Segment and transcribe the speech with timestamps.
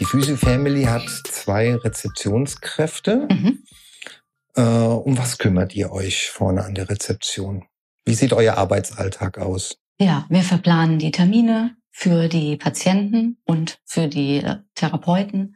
[0.00, 3.28] Die Physio Family hat zwei Rezeptionskräfte.
[3.30, 3.58] Mhm.
[4.56, 7.66] Äh, um was kümmert ihr euch vorne an der Rezeption?
[8.06, 9.78] Wie sieht euer Arbeitsalltag aus?
[10.00, 15.54] Ja, wir verplanen die Termine für die Patienten und für die äh, Therapeuten,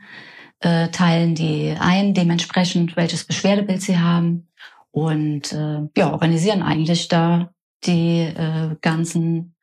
[0.60, 4.48] äh, teilen die ein, dementsprechend welches Beschwerdebild sie haben
[4.90, 7.50] und äh, ja, organisieren eigentlich da
[7.84, 9.54] die äh, ganzen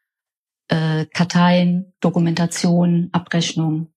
[0.69, 3.93] äh, Karteien, Dokumentation, Abrechnung.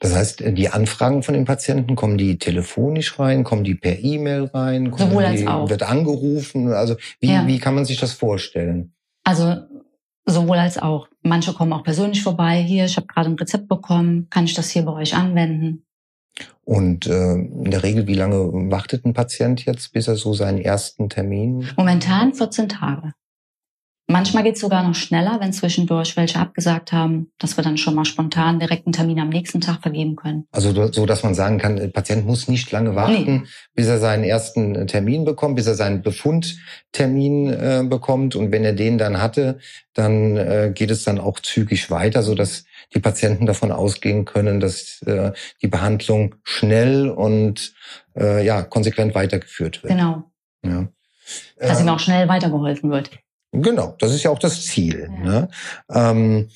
[0.00, 4.44] Das heißt, die Anfragen von den Patienten, kommen die telefonisch rein, kommen die per E-Mail
[4.46, 4.90] rein?
[4.90, 5.68] kommen Sowohl als die, auch.
[5.68, 6.72] Wird angerufen?
[6.72, 7.46] Also wie, Ja.
[7.46, 8.92] wie kann man sich das vorstellen?
[9.24, 9.56] Also
[10.24, 11.08] sowohl als auch.
[11.22, 12.62] Manche kommen auch persönlich vorbei.
[12.62, 15.84] Hier, ich habe gerade ein Rezept bekommen, kann ich das hier bei euch anwenden?
[16.64, 18.38] Und äh, in der Regel, wie lange
[18.70, 21.68] wartet ein Patient jetzt, bis er so seinen ersten Termin?
[21.76, 23.12] Momentan 14 Tage.
[24.10, 27.94] Manchmal geht es sogar noch schneller, wenn zwischendurch welche abgesagt haben, dass wir dann schon
[27.94, 30.46] mal spontan direkt einen Termin am nächsten Tag vergeben können.
[30.50, 34.24] Also so, dass man sagen kann, der Patient muss nicht lange warten, bis er seinen
[34.24, 38.34] ersten Termin bekommt, bis er seinen Befundtermin äh, bekommt.
[38.34, 39.58] Und wenn er den dann hatte,
[39.92, 44.58] dann äh, geht es dann auch zügig weiter, so dass die Patienten davon ausgehen können,
[44.58, 47.74] dass äh, die Behandlung schnell und
[48.16, 49.92] äh, ja konsequent weitergeführt wird.
[49.92, 50.24] Genau.
[50.64, 50.88] Ja.
[51.58, 53.10] Dass Ähm, ihm auch schnell weitergeholfen wird.
[53.62, 55.10] Genau, das ist ja auch das Ziel.
[55.10, 55.24] Ja.
[55.24, 55.48] Ne?
[55.90, 56.48] Ähm,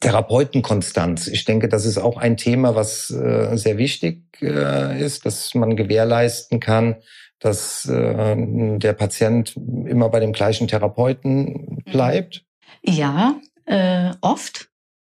[0.00, 1.26] Therapeutenkonstanz.
[1.28, 5.76] Ich denke, das ist auch ein Thema, was äh, sehr wichtig äh, ist, dass man
[5.76, 6.96] gewährleisten kann,
[7.38, 8.36] dass äh,
[8.78, 12.44] der Patient immer bei dem gleichen Therapeuten bleibt.
[12.82, 13.36] Ja,
[13.66, 14.68] äh, oft.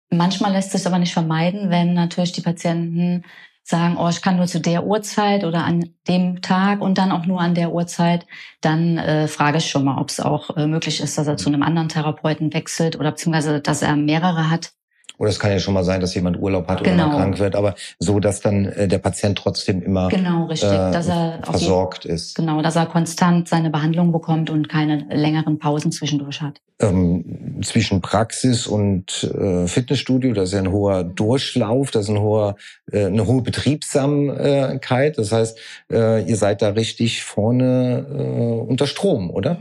[0.09, 3.25] Manchmal lässt sich aber nicht vermeiden, wenn natürlich die Patienten
[3.68, 7.26] sagen, oh, ich kann nur zu der Uhrzeit oder an dem Tag und dann auch
[7.26, 8.26] nur an der Uhrzeit,
[8.62, 11.50] dann äh, frage ich schon mal, ob es auch äh, möglich ist, dass er zu
[11.50, 14.72] einem anderen Therapeuten wechselt oder beziehungsweise, dass er mehrere hat.
[15.18, 17.08] Oder es kann ja schon mal sein, dass jemand Urlaub hat oder Genau.
[17.10, 20.70] mal krank wird, aber so, dass dann äh, der Patient trotzdem immer Genau, richtig.
[20.70, 22.36] äh, dass er auf jeden, versorgt ist.
[22.36, 26.62] genau, dass er konstant seine Behandlung bekommt und keine längeren Pausen zwischendurch hat.
[26.80, 32.20] ähm, zwischen Praxis und äh, Fitnessstudio, das ist ja ein hoher Durchlauf, das ist ein
[32.20, 32.56] hoher,
[32.92, 35.18] äh, eine hohe Betriebsamkeit.
[35.18, 35.58] Das heißt,
[35.92, 39.58] äh, ihr seid da richtig vorne äh, unter Strom, oder?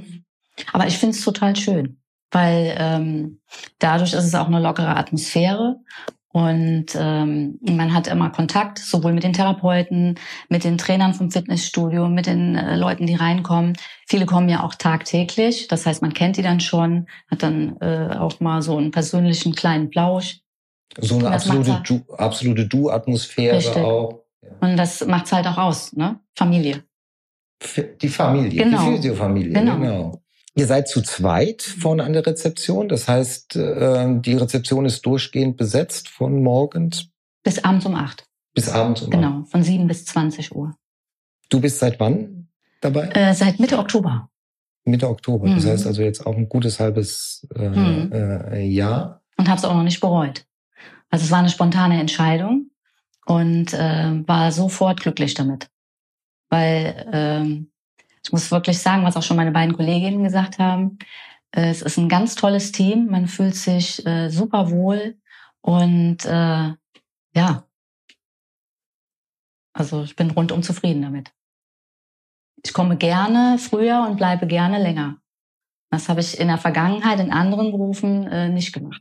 [0.72, 1.96] Aber ich finde es total schön,
[2.36, 3.40] weil ähm,
[3.78, 5.76] dadurch ist es auch eine lockere Atmosphäre
[6.28, 10.18] und ähm, man hat immer Kontakt, sowohl mit den Therapeuten,
[10.50, 13.72] mit den Trainern vom Fitnessstudio, mit den äh, Leuten, die reinkommen.
[14.06, 18.14] Viele kommen ja auch tagtäglich, das heißt, man kennt die dann schon, hat dann äh,
[18.18, 20.40] auch mal so einen persönlichen kleinen Plausch.
[21.00, 24.20] So eine absolute, du, absolute Du-Atmosphäre auch.
[24.60, 26.20] Und das macht's halt auch aus, ne?
[26.36, 26.84] Familie.
[28.02, 28.90] Die Familie, Genau.
[28.90, 29.78] die Physiofamilie, Genau.
[29.78, 30.22] genau.
[30.56, 32.88] Ihr seid zu zweit vorne an der Rezeption.
[32.88, 37.08] Das heißt, äh, die Rezeption ist durchgehend besetzt von morgens
[37.42, 38.24] Bis abends um acht.
[38.54, 40.74] bis abends um Genau, von sieben bis 20 Uhr.
[41.50, 42.48] Du bist seit wann
[42.80, 43.08] dabei?
[43.10, 44.30] Äh, seit Mitte Oktober.
[44.84, 45.48] Mitte Oktober.
[45.50, 45.68] Das Mhm.
[45.68, 48.12] heißt also jetzt auch ein gutes halbes äh, Mhm.
[48.12, 49.22] äh, Jahr.
[49.36, 50.46] und habe es auch noch nicht bereut.
[51.10, 52.70] Also es war eine spontane Entscheidung
[53.26, 55.68] und äh, war sofort glücklich damit.
[56.48, 57.70] Weil ähm,
[58.26, 60.98] ich muss wirklich sagen, was auch schon meine beiden Kolleginnen gesagt haben,
[61.52, 65.16] äh, es ist ein ganz tolles Team, man fühlt sich äh, super wohl
[65.60, 66.72] und äh,
[67.36, 67.64] ja,
[69.72, 71.32] also ich bin rundum zufrieden damit.
[72.64, 75.18] Ich komme gerne früher und bleibe gerne länger.
[75.90, 79.00] Das habe ich in der Vergangenheit in anderen Berufen äh, nicht gemacht.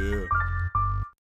[0.00, 0.49] yeah.